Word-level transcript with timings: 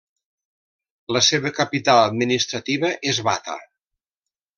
La 1.17 1.21
seva 1.27 1.51
capital 1.59 2.01
administrativa 2.05 2.91
és 3.13 3.21
Bata. 3.29 3.59